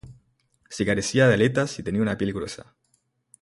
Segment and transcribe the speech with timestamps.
[0.67, 2.75] Se carecía de Aletas, y tenía una piel gruesa.